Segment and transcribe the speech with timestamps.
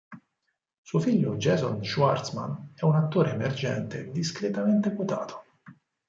[0.81, 5.43] Suo figlio Jason Schwartzman è un attore emergente discretamente quotato.